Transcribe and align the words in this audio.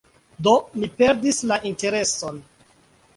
Do, 0.45 0.53
mi 0.83 0.87
perdis 1.01 1.41
la 1.51 1.57
intereson. 1.73 2.41